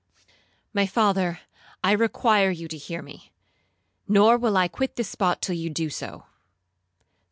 'My 0.73 0.87
father, 0.87 1.41
I 1.83 1.91
require 1.91 2.49
you 2.49 2.67
to 2.69 2.75
hear 2.79 3.03
me, 3.03 3.31
nor 4.07 4.35
will 4.35 4.57
I 4.57 4.67
quit 4.67 4.95
this 4.95 5.09
spot 5.09 5.43
till 5.43 5.53
you 5.55 5.69
do 5.69 5.91
so.' 5.91 6.23